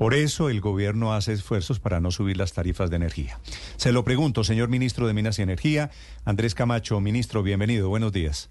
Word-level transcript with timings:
Por 0.00 0.14
eso 0.14 0.48
el 0.48 0.62
gobierno 0.62 1.12
hace 1.12 1.34
esfuerzos 1.34 1.78
para 1.78 2.00
no 2.00 2.10
subir 2.10 2.38
las 2.38 2.54
tarifas 2.54 2.88
de 2.88 2.96
energía. 2.96 3.38
Se 3.76 3.92
lo 3.92 4.02
pregunto, 4.02 4.44
señor 4.44 4.70
ministro 4.70 5.06
de 5.06 5.12
Minas 5.12 5.38
y 5.38 5.42
Energía, 5.42 5.90
Andrés 6.24 6.54
Camacho. 6.54 6.98
Ministro, 7.00 7.42
bienvenido. 7.42 7.90
Buenos 7.90 8.10
días. 8.10 8.48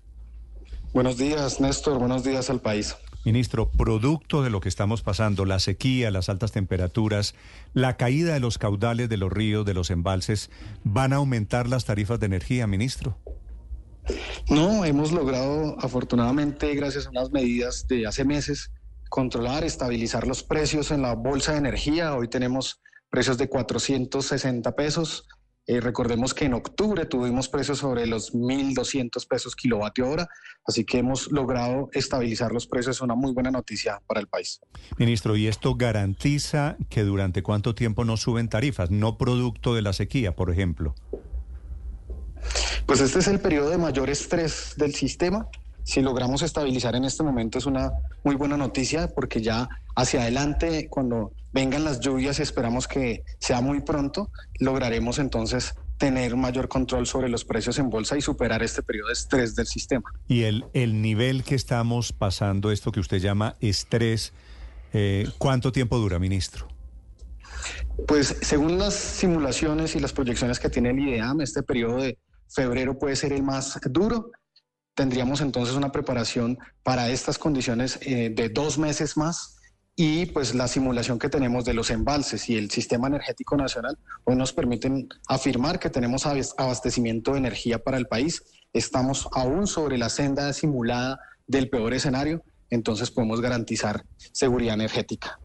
Buenos 0.93 1.17
días, 1.17 1.59
Néstor. 1.59 1.97
Buenos 1.97 2.23
días 2.23 2.51
al 2.51 2.61
país. 2.61 2.95
Ministro, 3.25 3.67
producto 3.71 4.43
de 4.43 4.51
lo 4.51 4.59
que 4.59 4.69
estamos 4.69 5.01
pasando, 5.01 5.43
la 5.43 5.57
sequía, 5.57 6.11
las 6.11 6.29
altas 6.29 6.51
temperaturas, 6.51 7.33
la 7.73 7.97
caída 7.97 8.35
de 8.35 8.41
los 8.41 8.59
caudales 8.59 9.09
de 9.09 9.17
los 9.17 9.33
ríos, 9.33 9.65
de 9.65 9.73
los 9.73 9.89
embalses, 9.89 10.51
¿van 10.83 11.13
a 11.13 11.15
aumentar 11.15 11.67
las 11.67 11.83
tarifas 11.83 12.19
de 12.19 12.27
energía, 12.27 12.67
ministro? 12.67 13.17
No, 14.51 14.85
hemos 14.85 15.11
logrado, 15.11 15.77
afortunadamente, 15.79 16.75
gracias 16.75 17.07
a 17.07 17.09
unas 17.09 17.31
medidas 17.31 17.87
de 17.87 18.05
hace 18.05 18.23
meses, 18.23 18.71
controlar, 19.09 19.63
estabilizar 19.63 20.27
los 20.27 20.43
precios 20.43 20.91
en 20.91 21.01
la 21.01 21.15
bolsa 21.15 21.53
de 21.53 21.57
energía. 21.57 22.15
Hoy 22.15 22.27
tenemos 22.27 22.81
precios 23.09 23.37
de 23.37 23.49
460 23.49 24.75
pesos. 24.75 25.27
Eh, 25.65 25.81
recordemos 25.81 26.33
que 26.33 26.45
en 26.45 26.55
octubre 26.55 27.05
tuvimos 27.05 27.47
precios 27.47 27.79
sobre 27.79 28.07
los 28.07 28.33
1.200 28.33 29.27
pesos 29.27 29.55
kilovatio 29.55 30.09
hora, 30.09 30.27
así 30.65 30.83
que 30.83 30.97
hemos 30.97 31.31
logrado 31.31 31.89
estabilizar 31.93 32.51
los 32.51 32.65
precios. 32.65 32.97
Es 32.97 33.01
una 33.01 33.13
muy 33.13 33.33
buena 33.33 33.51
noticia 33.51 34.01
para 34.07 34.19
el 34.19 34.27
país. 34.27 34.61
Ministro, 34.97 35.35
¿y 35.35 35.47
esto 35.47 35.75
garantiza 35.75 36.75
que 36.89 37.03
durante 37.03 37.43
cuánto 37.43 37.75
tiempo 37.75 38.03
no 38.03 38.17
suben 38.17 38.49
tarifas, 38.49 38.89
no 38.89 39.17
producto 39.17 39.75
de 39.75 39.83
la 39.83 39.93
sequía, 39.93 40.35
por 40.35 40.49
ejemplo? 40.49 40.95
Pues 42.87 43.01
este 43.01 43.19
es 43.19 43.27
el 43.27 43.39
periodo 43.39 43.69
de 43.69 43.77
mayor 43.77 44.09
estrés 44.09 44.73
del 44.75 44.95
sistema. 44.95 45.49
Si 45.89 46.03
logramos 46.03 46.43
estabilizar 46.43 46.95
en 46.95 47.03
este 47.03 47.23
momento 47.23 47.57
es 47.57 47.65
una 47.65 47.91
muy 48.23 48.35
buena 48.35 48.55
noticia 48.55 49.07
porque 49.07 49.41
ya 49.41 49.67
hacia 49.95 50.21
adelante, 50.21 50.87
cuando 50.87 51.31
vengan 51.51 51.83
las 51.83 51.99
lluvias, 51.99 52.39
esperamos 52.39 52.87
que 52.87 53.23
sea 53.39 53.59
muy 53.61 53.81
pronto, 53.81 54.29
lograremos 54.59 55.17
entonces 55.17 55.73
tener 55.97 56.35
mayor 56.35 56.67
control 56.67 57.07
sobre 57.07 57.27
los 57.27 57.43
precios 57.43 57.79
en 57.79 57.89
bolsa 57.89 58.15
y 58.15 58.21
superar 58.21 58.61
este 58.61 58.83
periodo 58.83 59.07
de 59.07 59.13
estrés 59.13 59.55
del 59.55 59.65
sistema. 59.65 60.13
Y 60.27 60.43
el, 60.43 60.65
el 60.73 61.01
nivel 61.01 61.43
que 61.43 61.55
estamos 61.55 62.13
pasando, 62.13 62.71
esto 62.71 62.91
que 62.91 62.99
usted 62.99 63.17
llama 63.17 63.55
estrés, 63.59 64.31
eh, 64.93 65.27
¿cuánto 65.39 65.71
tiempo 65.71 65.97
dura, 65.97 66.19
ministro? 66.19 66.67
Pues 68.07 68.37
según 68.41 68.77
las 68.77 68.93
simulaciones 68.93 69.95
y 69.95 69.99
las 69.99 70.13
proyecciones 70.13 70.59
que 70.59 70.69
tiene 70.69 70.91
el 70.91 70.99
IDEAM, 70.99 71.41
este 71.41 71.63
periodo 71.63 72.03
de 72.03 72.19
febrero 72.47 72.99
puede 72.99 73.15
ser 73.15 73.33
el 73.33 73.41
más 73.41 73.79
duro. 73.89 74.29
Tendríamos 74.99 75.39
entonces 75.39 75.77
una 75.77 75.93
preparación 75.93 76.59
para 76.83 77.09
estas 77.09 77.37
condiciones 77.37 77.99
eh, 78.01 78.33
de 78.35 78.49
dos 78.49 78.77
meses 78.77 79.15
más 79.15 79.55
y 79.95 80.25
pues 80.25 80.53
la 80.53 80.67
simulación 80.67 81.17
que 81.17 81.29
tenemos 81.29 81.63
de 81.63 81.73
los 81.73 81.89
embalses 81.89 82.49
y 82.49 82.57
el 82.57 82.69
sistema 82.69 83.07
energético 83.07 83.55
nacional 83.55 83.97
hoy 84.25 84.35
nos 84.35 84.51
permiten 84.51 85.07
afirmar 85.29 85.79
que 85.79 85.89
tenemos 85.89 86.25
abastecimiento 86.25 87.31
de 87.31 87.37
energía 87.37 87.81
para 87.81 87.95
el 87.95 88.07
país. 88.07 88.43
Estamos 88.73 89.29
aún 89.31 89.67
sobre 89.67 89.97
la 89.97 90.09
senda 90.09 90.51
simulada 90.51 91.17
del 91.47 91.69
peor 91.69 91.93
escenario, 91.93 92.43
entonces 92.69 93.09
podemos 93.09 93.39
garantizar 93.39 94.03
seguridad 94.33 94.73
energética. 94.73 95.39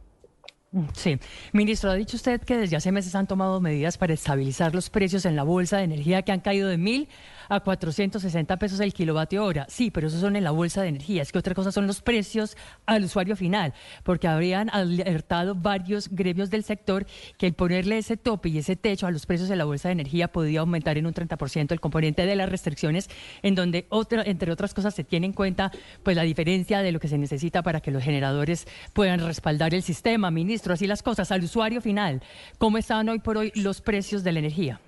Sí, 0.93 1.19
ministro, 1.53 1.91
ha 1.91 1.95
dicho 1.95 2.17
usted 2.17 2.41
que 2.41 2.57
desde 2.57 2.75
hace 2.77 2.91
meses 2.91 3.15
han 3.15 3.29
tomado 3.29 3.61
medidas 3.61 3.97
para 3.97 4.13
estabilizar 4.13 4.75
los 4.75 4.91
precios 4.91 5.25
en 5.25 5.37
la 5.37 5.45
bolsa 5.45 5.77
de 5.77 5.85
energía 5.85 6.23
que 6.23 6.33
han 6.33 6.41
caído 6.41 6.69
de 6.69 6.79
mil 6.79 7.09
a 7.49 7.61
460 7.61 8.57
pesos 8.57 8.81
el 8.81 8.93
kilovatio 8.93 9.45
hora. 9.45 9.67
Sí, 9.69 9.91
pero 9.91 10.09
eso 10.09 10.19
son 10.19 10.35
en 10.35 10.43
la 10.43 10.51
bolsa 10.51 10.83
de 10.83 10.89
energía. 10.89 11.23
Es 11.23 11.31
que 11.31 11.39
otra 11.39 11.55
cosa 11.55 11.71
son 11.71 11.87
los 11.87 12.01
precios 12.01 12.57
al 12.87 13.05
usuario 13.05 13.37
final, 13.37 13.75
porque 14.03 14.27
habrían 14.27 14.71
alertado 14.71 15.55
varios 15.55 16.09
gremios 16.11 16.51
del 16.51 16.65
sector 16.65 17.07
que 17.39 17.47
el 17.47 17.55
ponerle 17.55 17.99
ese 17.99 18.17
tope 18.17 18.49
y 18.49 18.59
ese 18.59 18.75
techo 18.75 19.07
a 19.07 19.11
los 19.11 19.27
precios 19.27 19.49
de 19.49 19.57
la 19.57 19.65
bolsa 19.65 19.89
de 19.89 19.93
energía 19.93 20.33
podía 20.33 20.61
aumentar 20.61 20.99
en 20.99 21.07
un 21.07 21.15
30% 21.15 21.73
el 21.73 21.81
componente 21.81 22.27
de 22.27 22.35
las 22.35 22.49
restricciones, 22.49 23.09
en 23.43 23.55
donde, 23.55 23.87
otra, 23.91 24.23
entre 24.25 24.51
otras 24.51 24.75
cosas, 24.75 24.95
se 24.95 25.05
tiene 25.05 25.27
en 25.27 25.33
cuenta 25.33 25.71
pues 26.03 26.17
la 26.17 26.23
diferencia 26.23 26.83
de 26.83 26.91
lo 26.91 26.99
que 26.99 27.09
se 27.09 27.19
necesita 27.19 27.63
para 27.63 27.81
que 27.81 27.91
los 27.91 28.03
generadores 28.03 28.67
puedan 28.93 29.21
respaldar 29.21 29.75
el 29.75 29.83
sistema. 29.83 30.31
Ministro, 30.31 30.64
así 30.73 30.87
las 30.87 31.03
cosas, 31.03 31.31
al 31.31 31.45
usuario 31.45 31.81
final, 31.81 32.23
¿cómo 32.59 32.79
están 32.79 33.09
hoy 33.09 33.19
por 33.19 33.37
hoy 33.37 33.53
los 33.55 33.81
precios 33.81 34.25
de 34.25 34.33
la 34.33 34.39
energía? 34.39 34.81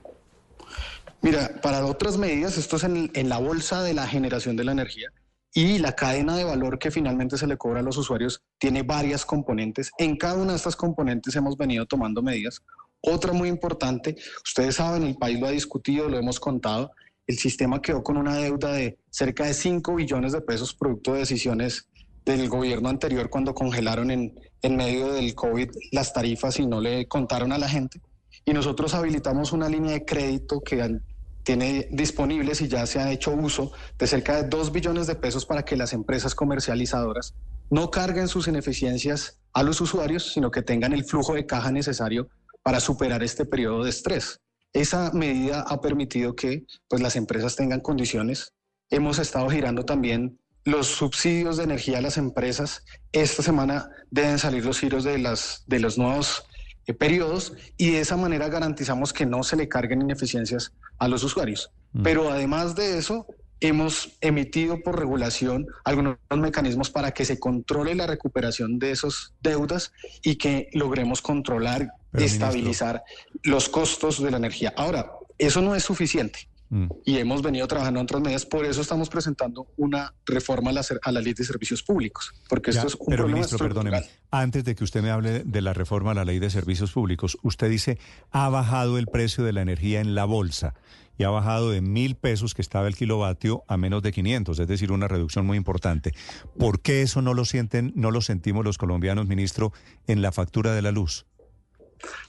Mira, 1.22 1.60
para 1.62 1.84
otras 1.86 2.16
medidas, 2.16 2.56
esto 2.56 2.76
es 2.76 2.84
en, 2.84 3.28
la 3.28 3.38
bolsa 3.38 3.82
de 3.82 3.94
la 3.94 4.06
generación 4.06 4.56
de 4.56 4.64
la 4.64 4.72
energía 4.72 5.10
y 5.52 5.78
la 5.78 5.92
cadena 5.92 6.36
de 6.36 6.44
valor 6.44 6.78
que 6.78 6.90
finalmente 6.90 7.38
se 7.38 7.46
le 7.46 7.56
cobra 7.56 7.80
a 7.80 7.82
los 7.82 7.96
usuarios 7.96 8.42
tiene 8.58 8.82
varias 8.82 9.24
componentes. 9.24 9.90
En 9.98 10.16
cada 10.16 10.34
una 10.34 10.52
de 10.52 10.58
estas 10.58 10.76
componentes 10.76 11.34
hemos 11.34 11.56
venido 11.56 11.86
tomando 11.86 12.22
medidas. 12.22 12.62
Otra 13.00 13.32
muy 13.32 13.48
importante, 13.48 14.16
ustedes 14.44 14.76
saben, 14.76 15.02
el 15.04 15.16
país 15.16 15.40
lo 15.40 15.46
ha 15.46 15.50
discutido, 15.50 16.08
lo 16.08 16.18
hemos 16.18 16.38
contado, 16.38 16.92
el 17.26 17.38
sistema 17.38 17.82
quedó 17.82 18.02
con 18.02 18.16
una 18.16 18.36
deuda 18.36 18.72
de 18.72 18.98
cerca 19.10 19.46
de 19.46 19.54
5 19.54 19.94
billones 19.94 20.32
de 20.32 20.40
pesos 20.40 20.74
producto 20.74 21.12
de 21.12 21.20
decisiones 21.20 21.88
del 22.26 22.48
gobierno 22.50 22.90
anterior 22.90 23.30
cuando 23.30 23.54
congelaron 23.54 24.10
en, 24.10 24.38
en 24.60 24.76
medio 24.76 25.12
del 25.12 25.34
COVID 25.34 25.70
las 25.92 26.12
tarifas 26.12 26.58
y 26.58 26.66
no 26.66 26.80
le 26.80 27.08
contaron 27.08 27.52
a 27.52 27.58
la 27.58 27.68
gente 27.68 28.00
y 28.44 28.52
nosotros 28.52 28.94
habilitamos 28.94 29.52
una 29.52 29.68
línea 29.68 29.92
de 29.92 30.04
crédito 30.04 30.60
que 30.60 31.00
tiene 31.42 31.88
disponibles 31.90 32.60
y 32.60 32.68
ya 32.68 32.86
se 32.86 33.00
ha 33.00 33.10
hecho 33.10 33.32
uso 33.32 33.72
de 33.98 34.06
cerca 34.06 34.42
de 34.42 34.48
2 34.48 34.72
billones 34.72 35.06
de 35.06 35.14
pesos 35.14 35.46
para 35.46 35.64
que 35.64 35.76
las 35.76 35.92
empresas 35.92 36.34
comercializadoras 36.34 37.34
no 37.70 37.90
carguen 37.90 38.28
sus 38.28 38.48
ineficiencias 38.48 39.38
a 39.52 39.62
los 39.62 39.80
usuarios, 39.80 40.32
sino 40.32 40.50
que 40.50 40.62
tengan 40.62 40.92
el 40.92 41.04
flujo 41.04 41.34
de 41.34 41.46
caja 41.46 41.72
necesario 41.72 42.28
para 42.62 42.80
superar 42.80 43.22
este 43.22 43.44
periodo 43.44 43.84
de 43.84 43.90
estrés. 43.90 44.40
Esa 44.72 45.10
medida 45.12 45.62
ha 45.62 45.80
permitido 45.80 46.34
que 46.36 46.66
pues, 46.88 47.00
las 47.00 47.16
empresas 47.16 47.56
tengan 47.56 47.80
condiciones. 47.80 48.52
Hemos 48.90 49.18
estado 49.18 49.48
girando 49.48 49.84
también 49.84 50.38
los 50.66 50.88
subsidios 50.88 51.56
de 51.56 51.64
energía 51.64 51.98
a 51.98 52.02
las 52.02 52.18
empresas. 52.18 52.84
Esta 53.12 53.42
semana 53.42 53.88
deben 54.10 54.38
salir 54.38 54.66
los 54.66 54.80
giros 54.80 55.04
de, 55.04 55.16
las, 55.16 55.62
de 55.66 55.78
los 55.78 55.96
nuevos 55.96 56.44
eh, 56.86 56.92
periodos 56.92 57.54
y 57.76 57.92
de 57.92 58.00
esa 58.00 58.16
manera 58.16 58.48
garantizamos 58.48 59.12
que 59.12 59.26
no 59.26 59.44
se 59.44 59.56
le 59.56 59.68
carguen 59.68 60.02
ineficiencias 60.02 60.72
a 60.98 61.06
los 61.06 61.22
usuarios. 61.22 61.70
Mm. 61.92 62.02
Pero 62.02 62.30
además 62.30 62.74
de 62.74 62.98
eso, 62.98 63.28
hemos 63.60 64.18
emitido 64.20 64.82
por 64.82 64.98
regulación 64.98 65.68
algunos 65.84 66.16
mecanismos 66.36 66.90
para 66.90 67.12
que 67.12 67.24
se 67.24 67.38
controle 67.38 67.94
la 67.94 68.08
recuperación 68.08 68.80
de 68.80 68.90
esas 68.90 69.34
deudas 69.40 69.92
y 70.24 70.34
que 70.34 70.68
logremos 70.72 71.22
controlar, 71.22 71.92
y 72.18 72.24
estabilizar 72.24 73.04
los 73.44 73.68
costos 73.68 74.20
de 74.20 74.32
la 74.32 74.38
energía. 74.38 74.74
Ahora, 74.76 75.12
eso 75.38 75.62
no 75.62 75.76
es 75.76 75.84
suficiente. 75.84 76.48
Mm. 76.68 76.86
Y 77.04 77.18
hemos 77.18 77.42
venido 77.42 77.66
trabajando 77.68 78.00
en 78.00 78.04
otras 78.04 78.22
medidas, 78.22 78.44
por 78.44 78.64
eso 78.64 78.80
estamos 78.80 79.08
presentando 79.08 79.66
una 79.76 80.14
reforma 80.24 80.70
a 80.70 80.74
la, 80.74 80.84
a 81.02 81.12
la 81.12 81.20
ley 81.20 81.32
de 81.32 81.44
servicios 81.44 81.82
públicos, 81.82 82.34
porque 82.48 82.70
esto 82.70 82.86
es 82.86 82.94
un 82.94 83.06
pero 83.06 83.22
problema 83.22 83.36
ministro, 83.36 83.58
perdóneme, 83.58 84.04
antes 84.30 84.64
de 84.64 84.74
que 84.74 84.84
usted 84.84 85.02
me 85.02 85.10
hable 85.10 85.44
de 85.44 85.62
la 85.62 85.72
reforma 85.72 86.10
a 86.10 86.14
la 86.14 86.24
ley 86.24 86.38
de 86.38 86.50
servicios 86.50 86.92
públicos, 86.92 87.38
usted 87.42 87.70
dice, 87.70 87.98
ha 88.30 88.48
bajado 88.48 88.98
el 88.98 89.06
precio 89.06 89.44
de 89.44 89.52
la 89.52 89.62
energía 89.62 90.00
en 90.00 90.14
la 90.14 90.24
bolsa 90.24 90.74
y 91.18 91.24
ha 91.24 91.30
bajado 91.30 91.70
de 91.70 91.80
mil 91.80 92.16
pesos 92.16 92.54
que 92.54 92.62
estaba 92.62 92.88
el 92.88 92.96
kilovatio 92.96 93.64
a 93.68 93.76
menos 93.76 94.02
de 94.02 94.12
500, 94.12 94.58
es 94.58 94.68
decir, 94.68 94.92
una 94.92 95.08
reducción 95.08 95.46
muy 95.46 95.56
importante. 95.56 96.12
¿Por 96.58 96.80
qué 96.80 97.02
eso 97.02 97.22
no 97.22 97.34
lo 97.34 97.44
sienten, 97.44 97.92
no 97.94 98.10
lo 98.10 98.20
sentimos 98.20 98.64
los 98.64 98.78
colombianos, 98.78 99.26
ministro, 99.26 99.72
en 100.06 100.22
la 100.22 100.32
factura 100.32 100.74
de 100.74 100.82
la 100.82 100.92
luz? 100.92 101.26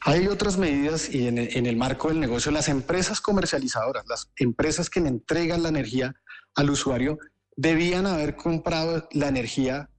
Hay 0.01 0.27
otras 0.27 0.57
medidas 0.57 1.13
y 1.13 1.27
en 1.27 1.37
el, 1.37 1.75
marco 1.75 2.09
del 2.09 2.19
negocio, 2.19 2.51
las 2.51 2.69
empresas 2.69 3.21
comercializadoras, 3.21 4.05
las 4.07 4.31
empresas 4.37 4.89
que 4.89 5.01
le 5.01 5.09
entregan 5.09 5.63
la 5.63 5.69
energía 5.69 6.15
al 6.55 6.69
usuario, 6.69 7.19
debían 7.55 8.05
haber 8.07 8.35
comprado 8.35 9.07
la 9.11 9.27
energía 9.27 9.89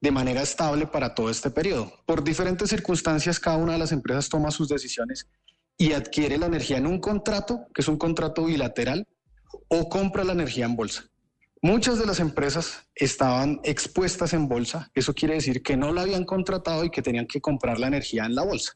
de 0.00 0.10
manera 0.10 0.42
estable 0.42 0.86
para 0.86 1.14
todo 1.14 1.30
este 1.30 1.50
periodo. 1.50 1.92
Por 2.06 2.24
diferentes 2.24 2.68
circunstancias, 2.70 3.40
cada 3.40 3.56
una 3.56 3.72
de 3.72 3.78
las 3.78 3.92
empresas 3.92 4.28
toma 4.28 4.50
sus 4.50 4.68
decisiones 4.68 5.28
y 5.78 5.92
adquiere 5.92 6.38
la 6.38 6.46
energía 6.46 6.76
en 6.76 6.86
un 6.86 7.00
contrato, 7.00 7.66
que 7.74 7.80
es 7.80 7.88
un 7.88 7.96
contrato 7.96 8.44
bilateral, 8.44 9.06
o 9.68 9.88
compra 9.88 10.24
la 10.24 10.32
energía 10.32 10.66
en 10.66 10.76
bolsa. 10.76 11.04
Muchas 11.62 11.98
de 11.98 12.04
las 12.04 12.20
empresas 12.20 12.86
estaban 12.94 13.60
expuestas 13.64 14.34
en 14.34 14.48
bolsa, 14.48 14.90
eso 14.94 15.14
quiere 15.14 15.34
decir 15.34 15.62
que 15.62 15.76
no 15.78 15.92
la 15.92 16.02
habían 16.02 16.24
contratado 16.24 16.84
y 16.84 16.90
que 16.90 17.00
tenían 17.00 17.26
que 17.26 17.40
comprar 17.40 17.78
la 17.78 17.86
energía 17.86 18.26
en 18.26 18.34
la 18.34 18.42
bolsa. 18.42 18.74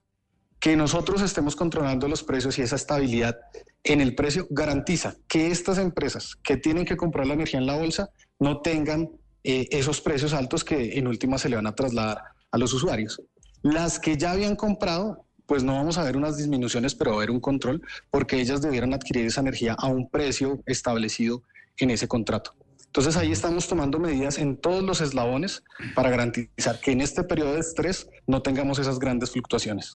Que 0.61 0.77
nosotros 0.77 1.23
estemos 1.23 1.55
controlando 1.55 2.09
los 2.09 2.23
precios 2.23 2.59
y 2.59 2.63
esa 2.63 2.77
estabilidad 2.77 3.39
en 3.85 4.01
el 4.01 4.15
precio 4.15 4.47
garantiza 4.51 5.17
que 5.29 5.51
estas 5.51 5.79
empresas 5.79 6.37
que 6.43 6.57
tienen 6.57 6.85
que 6.85 6.97
comprar 6.97 7.27
la 7.27 7.35
energía 7.35 7.61
en 7.61 7.67
la 7.67 7.77
bolsa 7.77 8.11
no 8.39 8.61
tengan 8.61 9.11
eh, 9.45 9.67
esos 9.71 10.01
precios 10.01 10.33
altos 10.33 10.65
que 10.65 10.99
en 10.99 11.07
última 11.07 11.39
se 11.39 11.49
le 11.49 11.57
van 11.57 11.67
a 11.67 11.75
trasladar 11.75 12.19
a 12.51 12.59
los 12.59 12.73
usuarios. 12.73 13.23
Las 13.63 13.99
que 13.99 14.17
ya 14.17 14.33
habían 14.33 14.57
comprado, 14.57 15.25
pues 15.47 15.65
no 15.65 15.75
vamos 15.75 15.99
a 15.99 16.05
ver 16.05 16.17
unas 16.17 16.37
disminuciones, 16.37 16.95
pero 16.95 17.13
va 17.13 17.17
a 17.17 17.21
haber 17.21 17.31
un 17.31 17.41
control 17.41 17.83
porque 18.11 18.41
ellas 18.41 18.61
debieran 18.61 18.95
adquirir 18.95 19.27
esa 19.27 19.41
energía 19.41 19.75
a 19.79 19.87
un 19.87 20.09
precio 20.09 20.61
establecido 20.67 21.43
en 21.79 21.91
ese 21.91 22.09
contrato. 22.09 22.55
Entonces 22.87 23.17
ahí 23.17 23.31
estamos 23.31 23.69
tomando 23.69 23.99
medidas 23.99 24.39
en 24.39 24.57
todos 24.57 24.83
los 24.83 25.01
eslabones 25.01 25.63
para 25.95 26.11
garantizar 26.11 26.81
que 26.81 26.91
en 26.91 27.01
este 27.01 27.23
periodo 27.23 27.55
de 27.55 27.61
estrés 27.61 28.09
no 28.27 28.43
tengamos 28.43 28.79
esas 28.79 28.99
grandes 28.99 29.31
fluctuaciones. 29.31 29.97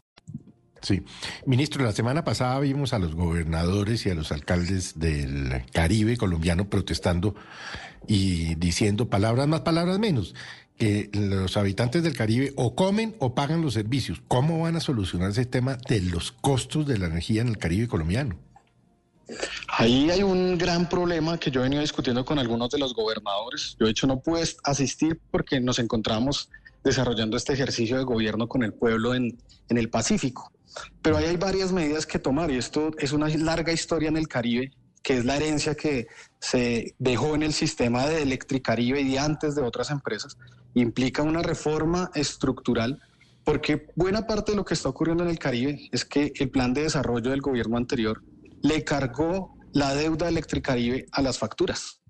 Sí. 0.81 1.03
Ministro, 1.45 1.83
la 1.83 1.91
semana 1.91 2.23
pasada 2.23 2.59
vimos 2.59 2.93
a 2.93 2.99
los 2.99 3.13
gobernadores 3.13 4.05
y 4.05 4.09
a 4.09 4.15
los 4.15 4.31
alcaldes 4.31 4.99
del 4.99 5.63
Caribe 5.71 6.17
colombiano 6.17 6.69
protestando 6.69 7.35
y 8.07 8.55
diciendo 8.55 9.09
palabras 9.09 9.47
más, 9.47 9.61
palabras 9.61 9.99
menos, 9.99 10.33
que 10.77 11.11
los 11.13 11.57
habitantes 11.57 12.01
del 12.01 12.15
Caribe 12.15 12.53
o 12.55 12.75
comen 12.75 13.15
o 13.19 13.35
pagan 13.35 13.61
los 13.61 13.75
servicios. 13.75 14.23
¿Cómo 14.27 14.59
van 14.61 14.75
a 14.75 14.79
solucionar 14.79 15.29
ese 15.29 15.45
tema 15.45 15.77
de 15.87 16.01
los 16.01 16.31
costos 16.31 16.87
de 16.87 16.97
la 16.97 17.05
energía 17.05 17.41
en 17.41 17.49
el 17.49 17.57
Caribe 17.59 17.87
colombiano? 17.87 18.39
Ahí 19.67 20.09
hay 20.09 20.23
un 20.23 20.57
gran 20.57 20.89
problema 20.89 21.37
que 21.37 21.51
yo 21.51 21.61
he 21.61 21.63
venido 21.63 21.81
discutiendo 21.81 22.25
con 22.25 22.39
algunos 22.39 22.69
de 22.71 22.79
los 22.79 22.93
gobernadores. 22.93 23.77
Yo, 23.79 23.85
de 23.85 23.91
hecho, 23.91 24.07
no 24.07 24.19
pude 24.19 24.43
asistir 24.63 25.19
porque 25.29 25.59
nos 25.59 25.79
encontramos 25.79 26.49
desarrollando 26.83 27.37
este 27.37 27.53
ejercicio 27.53 27.97
de 27.97 28.03
gobierno 28.03 28.47
con 28.47 28.63
el 28.63 28.73
pueblo 28.73 29.13
en, 29.13 29.37
en 29.69 29.77
el 29.77 29.89
Pacífico. 29.89 30.51
Pero 31.01 31.17
ahí 31.17 31.25
hay 31.25 31.37
varias 31.37 31.71
medidas 31.71 32.05
que 32.05 32.19
tomar 32.19 32.51
y 32.51 32.57
esto 32.57 32.91
es 32.97 33.11
una 33.11 33.27
larga 33.29 33.73
historia 33.73 34.09
en 34.09 34.17
el 34.17 34.27
Caribe, 34.27 34.71
que 35.03 35.17
es 35.17 35.25
la 35.25 35.35
herencia 35.35 35.75
que 35.75 36.07
se 36.39 36.95
dejó 36.99 37.35
en 37.35 37.43
el 37.43 37.53
sistema 37.53 38.05
de 38.07 38.21
Electricaribe 38.21 39.01
y 39.01 39.17
antes 39.17 39.55
de 39.55 39.61
otras 39.61 39.89
empresas. 39.89 40.37
Implica 40.73 41.23
una 41.23 41.41
reforma 41.41 42.11
estructural 42.13 43.01
porque 43.43 43.87
buena 43.95 44.27
parte 44.27 44.51
de 44.51 44.57
lo 44.57 44.65
que 44.65 44.75
está 44.75 44.89
ocurriendo 44.89 45.23
en 45.23 45.29
el 45.29 45.39
Caribe 45.39 45.89
es 45.91 46.05
que 46.05 46.31
el 46.35 46.51
plan 46.51 46.73
de 46.73 46.83
desarrollo 46.83 47.31
del 47.31 47.41
gobierno 47.41 47.77
anterior 47.77 48.23
le 48.61 48.83
cargó 48.83 49.57
la 49.73 49.95
deuda 49.95 50.29
Electricaribe 50.29 51.07
a 51.11 51.21
las 51.21 51.39
facturas. 51.39 52.01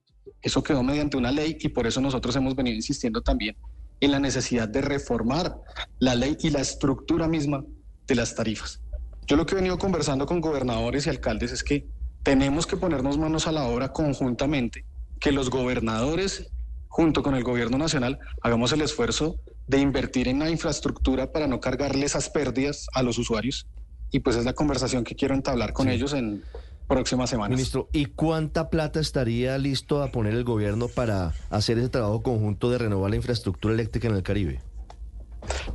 Eso 0.42 0.62
quedó 0.64 0.84
mediante 0.84 1.18
una 1.18 1.32
ley 1.32 1.58
y 1.60 1.70
por 1.70 1.88
eso 1.88 2.02
nosotros 2.02 2.36
hemos 2.36 2.56
venido 2.56 2.76
insistiendo 2.76 3.22
también 3.22 3.56
en 4.02 4.12
la 4.12 4.20
necesidad 4.20 4.68
de 4.68 4.82
reformar 4.82 5.62
la 6.00 6.16
ley 6.16 6.36
y 6.42 6.50
la 6.50 6.60
estructura 6.60 7.28
misma 7.28 7.64
de 8.08 8.16
las 8.16 8.36
tarifas. 8.36 8.82
Yo 9.28 9.36
lo 9.38 9.46
que 9.46 9.54
he 9.54 9.56
venido 9.56 9.78
conversando 9.78 10.26
con 10.26 10.42
gobernadores 10.42 11.06
y 11.06 11.10
alcaldes 11.10 11.52
es 11.52 11.64
que 11.64 11.88
tenemos 12.24 12.68
que 12.68 12.78
ponernos 12.78 13.18
manos 13.18 13.48
a 13.48 13.52
la 13.52 13.64
obra 13.64 13.94
conjuntamente, 13.94 14.86
que 15.20 15.32
los 15.32 15.50
gobernadores, 15.50 16.52
junto 16.88 17.24
con 17.24 17.36
el 17.36 17.44
gobierno 17.44 17.78
nacional, 17.78 18.20
hagamos 18.42 18.72
el 18.74 18.82
esfuerzo 18.82 19.38
de 19.68 19.80
invertir 19.80 20.28
en 20.28 20.40
la 20.40 20.50
infraestructura 20.50 21.32
para 21.32 21.48
no 21.48 21.60
cargarle 21.60 22.06
esas 22.06 22.30
pérdidas 22.30 22.88
a 22.94 23.04
los 23.04 23.18
usuarios. 23.18 23.68
Y 24.12 24.20
pues 24.20 24.36
es 24.36 24.44
la 24.44 24.54
conversación 24.54 25.04
que 25.04 25.16
quiero 25.16 25.34
entablar 25.34 25.72
con 25.72 25.88
ellos 25.88 26.14
en 26.14 26.44
próximas 26.88 27.30
semanas. 27.30 27.58
Ministro, 27.58 27.88
¿y 27.94 28.08
cuánta 28.08 28.70
plata 28.70 29.00
estaría 29.00 29.58
listo 29.58 30.04
a 30.04 30.12
poner 30.12 30.34
el 30.34 30.44
gobierno 30.44 30.90
para 30.90 31.34
hacer 31.50 31.78
ese 31.78 31.88
trabajo 31.88 32.22
conjunto 32.22 32.70
de 32.70 32.80
renovar 32.80 33.12
la 33.12 33.16
infraestructura 33.16 33.74
eléctrica 33.74 34.10
en 34.10 34.16
el 34.16 34.24
Caribe? 34.24 34.60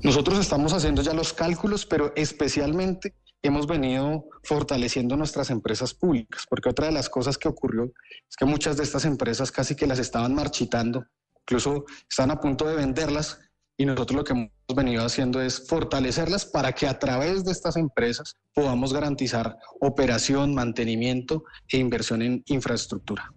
Nosotros 0.06 0.38
estamos 0.38 0.72
haciendo 0.72 1.02
ya 1.02 1.12
los 1.12 1.32
cálculos, 1.32 1.84
pero 1.84 2.12
especialmente 2.14 3.16
hemos 3.42 3.66
venido 3.66 4.26
fortaleciendo 4.44 5.16
nuestras 5.16 5.50
empresas 5.50 5.94
públicas, 5.94 6.44
porque 6.48 6.68
otra 6.68 6.86
de 6.86 6.92
las 6.92 7.08
cosas 7.08 7.36
que 7.36 7.48
ocurrió 7.48 7.86
es 8.30 8.36
que 8.38 8.44
muchas 8.44 8.76
de 8.76 8.84
estas 8.84 9.04
empresas 9.04 9.50
casi 9.50 9.74
que 9.74 9.88
las 9.88 9.98
estaban 9.98 10.32
marchitando, 10.32 11.04
incluso 11.40 11.86
están 12.08 12.30
a 12.30 12.40
punto 12.40 12.68
de 12.68 12.76
venderlas 12.76 13.40
y 13.76 13.84
nosotros 13.84 14.18
lo 14.18 14.22
que 14.22 14.32
hemos 14.34 14.50
venido 14.76 15.04
haciendo 15.04 15.42
es 15.42 15.66
fortalecerlas 15.66 16.46
para 16.46 16.70
que 16.70 16.86
a 16.86 17.00
través 17.00 17.44
de 17.44 17.50
estas 17.50 17.76
empresas 17.76 18.36
podamos 18.54 18.92
garantizar 18.92 19.56
operación, 19.80 20.54
mantenimiento 20.54 21.42
e 21.68 21.78
inversión 21.78 22.22
en 22.22 22.44
infraestructura. 22.46 23.32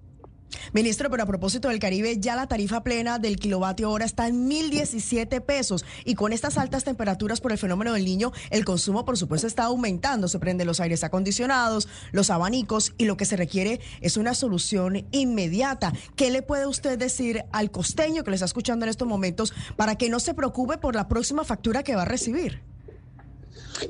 Ministro, 0.74 1.10
pero 1.10 1.24
a 1.24 1.26
propósito 1.26 1.70
del 1.70 1.80
Caribe, 1.80 2.18
ya 2.20 2.36
la 2.36 2.48
tarifa 2.48 2.84
plena 2.84 3.20
del 3.20 3.38
kilovatio 3.38 3.92
hora 3.92 4.06
está 4.06 4.28
en 4.28 4.50
1.017 4.50 5.42
pesos 5.42 5.86
y 6.06 6.16
con 6.16 6.34
estas 6.34 6.58
altas 6.58 6.84
temperaturas 6.84 7.42
por 7.42 7.52
el 7.52 7.58
fenómeno 7.58 7.94
del 7.94 8.06
niño, 8.06 8.32
el 8.50 8.66
consumo 8.66 9.06
por 9.06 9.18
supuesto 9.18 9.48
está 9.48 9.66
aumentando. 9.66 10.28
Se 10.28 10.40
prenden 10.40 10.68
los 10.68 10.80
aires 10.80 11.04
acondicionados, 11.04 11.88
los 12.12 12.30
abanicos 12.30 12.94
y 12.98 13.06
lo 13.06 13.18
que 13.18 13.26
se 13.26 13.36
requiere 13.36 13.80
es 14.02 14.18
una 14.18 14.34
solución 14.34 15.08
inmediata. 15.12 15.94
¿Qué 16.16 16.32
le 16.32 16.42
puede 16.42 16.68
usted 16.68 16.98
decir 16.98 17.46
al 17.52 17.72
costeño 17.72 18.24
que 18.24 18.32
le 18.32 18.36
está 18.36 18.46
escuchando 18.46 18.86
en 18.86 18.90
estos 18.90 19.08
momentos 19.08 19.54
para 19.76 19.96
que 19.96 20.10
no 20.10 20.20
se 20.20 20.34
preocupe 20.34 20.78
por 20.78 20.96
la 20.96 21.08
próxima 21.08 21.44
factura 21.44 21.84
que 21.84 21.96
va 21.96 22.04
a 22.04 22.06
recibir? 22.06 22.69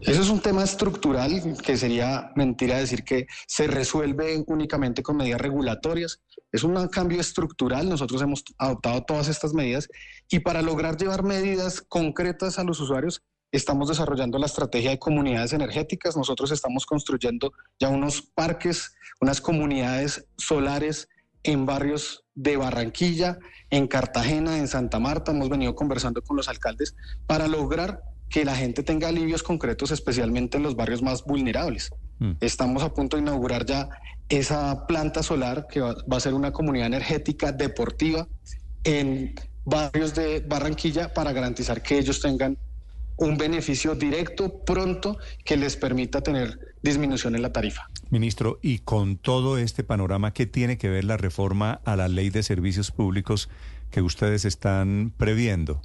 Eso 0.02 0.22
es 0.22 0.30
un 0.30 0.40
tema 0.40 0.64
estructural 0.64 1.58
que 1.64 1.78
sería 1.78 2.32
mentira 2.36 2.78
decir 2.78 3.04
que 3.04 3.28
se 3.48 3.68
resuelve 3.68 4.44
únicamente 4.48 5.04
con 5.04 5.18
medidas 5.18 5.42
regulatorias. 5.42 6.22
Es 6.52 6.64
un 6.64 6.88
cambio 6.88 7.20
estructural. 7.20 7.90
Nosotros 7.90 8.22
hemos 8.22 8.44
adoptado 8.58 9.04
todas 9.04 9.28
estas 9.28 9.54
medidas 9.54 9.88
y 10.30 10.40
para 10.40 10.62
lograr 10.62 10.98
llevar 10.98 11.24
medidas 11.24 11.82
concretas 11.82 12.60
a 12.60 12.64
los 12.64 12.80
usuarios 12.80 13.22
estamos 13.52 13.90
desarrollando 13.90 14.38
la 14.38 14.46
estrategia 14.46 14.92
de 14.92 15.00
comunidades 15.00 15.54
energéticas. 15.54 16.16
Nosotros 16.16 16.52
estamos 16.52 16.86
construyendo 16.86 17.52
ya 17.80 17.90
unos 17.90 18.22
parques, 18.22 18.94
unas 19.22 19.42
comunidades 19.42 20.28
solares 20.38 21.08
en 21.44 21.66
barrios 21.66 22.26
de 22.36 22.58
Barranquilla, 22.58 23.40
en 23.70 23.88
Cartagena, 23.88 24.58
en 24.58 24.68
Santa 24.68 25.00
Marta. 25.00 25.32
Hemos 25.32 25.50
venido 25.50 25.76
conversando 25.76 26.22
con 26.22 26.38
los 26.38 26.48
alcaldes 26.48 26.96
para 27.26 27.48
lograr 27.48 28.02
que 28.30 28.46
la 28.46 28.56
gente 28.56 28.84
tenga 28.84 29.08
alivios 29.08 29.44
concretos, 29.44 29.92
especialmente 29.92 30.58
en 30.58 30.64
los 30.64 30.76
barrios 30.76 31.02
más 31.02 31.24
vulnerables. 31.24 31.90
Mm. 32.20 32.34
Estamos 32.40 32.84
a 32.84 32.94
punto 32.94 33.18
de 33.18 33.24
inaugurar 33.24 33.66
ya 33.66 33.90
esa 34.30 34.86
planta 34.86 35.24
solar 35.24 35.66
que 35.70 35.82
va, 35.82 35.96
a 36.10 36.20
ser 36.20 36.34
una 36.34 36.52
comunidad 36.52 36.88
energética 36.88 37.52
deportiva 37.52 38.28
en 38.84 39.34
barrios 39.66 40.14
de 40.14 40.42
Barranquilla 40.42 41.14
para 41.14 41.34
garantizar 41.34 41.82
que 41.82 41.98
ellos 41.98 42.22
tengan 42.22 42.58
un 43.18 43.38
beneficio 43.38 43.96
directo, 43.96 44.64
pronto, 44.64 45.18
que 45.44 45.58
les 45.58 45.76
permita 45.76 46.22
tener 46.22 46.58
disminución 46.82 47.36
en 47.36 47.42
la 47.42 47.52
tarifa. 47.52 47.90
Ministro, 48.10 48.60
y 48.62 48.80
con 48.80 49.18
todo 49.18 49.58
este 49.58 49.84
panorama, 49.84 50.32
¿qué 50.32 50.46
tiene 50.46 50.78
que 50.78 50.90
ver 50.90 51.04
la 51.04 51.18
reforma 51.18 51.82
a 51.84 51.96
la 51.96 52.08
ley 52.08 52.30
de 52.30 52.44
servicios 52.44 52.92
públicos 52.92 53.50
que 53.92 54.02
ustedes 54.02 54.46
están 54.46 55.12
previendo? 55.18 55.82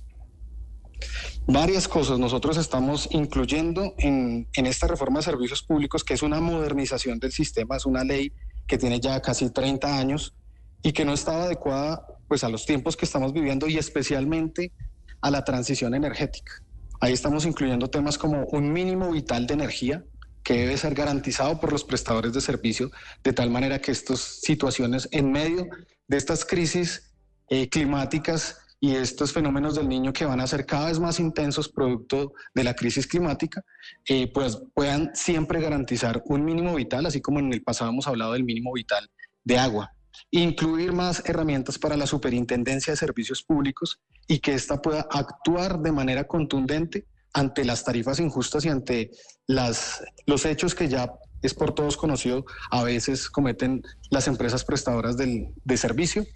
Varias 1.47 1.89
cosas 1.89 2.19
nosotros 2.19 2.57
estamos 2.57 3.07
incluyendo 3.11 3.95
en, 3.99 4.49
esta 4.55 4.87
reforma 4.87 5.19
de 5.19 5.27
servicios 5.27 5.63
públicos, 5.63 6.03
que 6.03 6.15
es 6.15 6.23
una 6.23 6.41
modernización 6.41 7.19
del 7.19 7.33
sistema, 7.33 7.77
es 7.77 7.85
una 7.85 8.03
ley 8.03 8.33
que 8.67 8.79
tiene 8.79 8.99
ya 8.99 9.21
casi 9.21 9.51
30 9.51 9.99
años 9.99 10.35
y 10.83 10.93
que 10.93 11.05
no 11.05 11.13
estaba 11.13 11.45
adecuada 11.45 12.07
pues 12.29 12.45
a 12.45 12.49
los 12.49 12.65
tiempos 12.65 12.97
que 12.97 13.05
estamos 13.05 13.35
viviendo 13.35 13.69
y 13.69 13.77
especialmente 13.77 14.73
a 15.21 15.31
la 15.31 15.45
transición 15.45 15.95
energética. 15.95 16.63
Ahí 16.99 17.13
estamos 17.13 17.45
incluyendo 17.45 17.91
temas 17.91 18.17
como 18.17 18.47
un 18.47 18.73
mínimo 18.73 19.11
vital 19.11 19.47
de 19.47 19.53
energía 19.53 20.03
que 20.43 20.55
debe 20.55 20.79
ser 20.79 20.95
garantizado 20.95 21.61
por 21.61 21.73
los 21.73 21.85
prestadores 21.85 22.33
de 22.33 22.41
servicio, 22.41 22.91
de 23.23 23.35
tal 23.35 23.51
manera 23.51 23.81
que 23.81 23.93
estas 23.93 24.21
situaciones 24.21 25.09
en 25.13 25.31
medio 25.31 25.69
de 26.09 26.17
estas 26.17 26.47
crisis 26.47 27.15
eh, 27.51 27.69
climáticas 27.69 28.64
y 28.85 28.97
estos 28.97 29.33
fenómenos 29.33 29.77
del 29.77 29.89
niño 29.89 30.13
que 30.13 30.27
van 30.27 30.41
a 30.41 30.47
ser 30.47 30.67
cada 30.67 30.89
vez 30.89 31.01
más 31.01 31.19
intensos 31.19 31.71
producto 31.71 32.35
de 32.55 32.65
la 32.65 32.75
crisis 32.75 33.07
climática, 33.07 33.65
eh, 34.07 34.31
pues 34.31 34.61
puedan 34.75 35.11
siempre 35.15 35.59
garantizar 35.59 36.23
un 36.27 36.45
mínimo 36.45 36.75
vital, 36.75 37.07
así 37.07 37.23
como 37.23 37.39
en 37.39 37.51
el 37.51 37.63
pasado 37.63 37.91
hemos 37.91 38.07
hablado 38.07 38.35
del 38.35 38.45
mínimo 38.45 38.75
vital 38.75 39.11
de 39.43 39.57
agua. 39.57 39.91
incluir 40.31 40.93
más 40.93 41.23
herramientas 41.25 41.79
para 41.79 41.97
la 41.97 42.07
Superintendencia 42.07 42.93
de 42.93 42.99
Servicios 42.99 43.43
Públicos 43.43 44.01
y 44.29 44.41
que 44.41 44.53
ésta 44.53 44.83
pueda 44.83 45.07
actuar 45.11 45.79
de 45.81 45.91
manera 45.91 46.25
contundente 46.25 47.07
ante 47.33 47.65
las 47.65 47.85
tarifas 47.85 48.21
injustas 48.21 48.67
y 48.67 48.69
ante 48.69 49.11
las, 49.47 50.05
los 50.27 50.45
hechos 50.45 50.75
que 50.75 50.89
ya 50.89 51.11
es 51.45 51.55
por 51.55 51.75
todos 51.75 51.97
conocido, 51.97 52.45
a 52.71 52.83
veces 52.83 53.29
cometen 53.29 53.83
las 54.11 54.27
empresas 54.29 54.65
prestadoras 54.65 55.17
del, 55.17 55.49
de 55.65 55.77
servicio. 55.77 56.27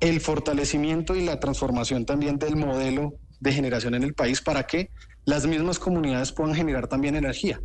El 0.00 0.20
fortalecimiento 0.20 1.16
y 1.16 1.24
la 1.24 1.40
transformación 1.40 2.04
también 2.04 2.38
del 2.38 2.56
modelo 2.56 3.14
de 3.40 3.52
generación 3.52 3.94
en 3.94 4.02
el 4.02 4.12
país 4.12 4.42
para 4.42 4.64
que 4.64 4.90
las 5.24 5.46
mismas 5.46 5.78
comunidades 5.78 6.32
puedan 6.32 6.54
generar 6.54 6.88
también 6.88 7.16
energía 7.16 7.58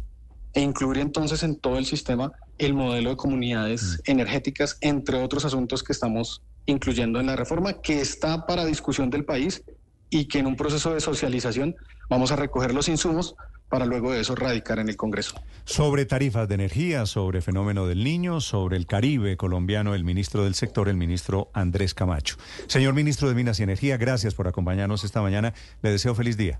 e 0.53 0.61
incluir 0.61 0.99
entonces 0.99 1.43
en 1.43 1.59
todo 1.59 1.77
el 1.77 1.85
sistema 1.85 2.31
el 2.57 2.73
modelo 2.73 3.09
de 3.09 3.17
comunidades 3.17 4.01
energéticas, 4.05 4.77
entre 4.79 5.21
otros 5.21 5.43
asuntos 5.43 5.83
que 5.83 5.91
estamos 5.91 6.41
incluyendo 6.65 7.19
en 7.19 7.25
la 7.25 7.35
reforma, 7.35 7.81
que 7.81 7.99
está 7.99 8.45
para 8.45 8.65
discusión 8.65 9.09
del 9.09 9.25
país 9.25 9.63
y 10.09 10.29
que 10.29 10.39
en 10.39 10.47
un 10.47 10.55
proceso 10.55 10.93
de 10.93 11.01
socialización 11.01 11.75
vamos 12.09 12.31
a 12.31 12.37
recoger 12.37 12.73
los 12.73 12.87
insumos 12.87 13.35
para 13.69 13.85
luego 13.85 14.11
de 14.11 14.21
eso 14.21 14.35
radicar 14.35 14.79
en 14.79 14.89
el 14.89 14.95
Congreso. 14.95 15.35
Sobre 15.65 16.05
tarifas 16.05 16.47
de 16.47 16.55
energía, 16.55 17.05
sobre 17.05 17.41
fenómeno 17.41 17.87
del 17.87 18.03
niño, 18.03 18.41
sobre 18.41 18.77
el 18.77 18.85
Caribe 18.85 19.37
colombiano, 19.37 19.95
el 19.95 20.03
ministro 20.03 20.43
del 20.43 20.55
sector, 20.55 20.89
el 20.89 20.97
ministro 20.97 21.49
Andrés 21.53 21.93
Camacho. 21.93 22.37
Señor 22.67 22.93
ministro 22.93 23.27
de 23.27 23.35
Minas 23.35 23.59
y 23.59 23.63
Energía, 23.63 23.97
gracias 23.97 24.33
por 24.33 24.47
acompañarnos 24.47 25.03
esta 25.03 25.21
mañana. 25.21 25.53
Le 25.81 25.91
deseo 25.91 26.13
feliz 26.15 26.37
día. 26.37 26.59